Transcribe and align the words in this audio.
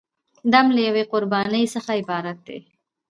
دم 0.53 0.67
له 0.75 0.81
یوې 0.87 1.03
قربانۍ 1.11 1.63
څخه 1.73 1.91
عبارت 2.01 2.37
دی. 2.47 2.59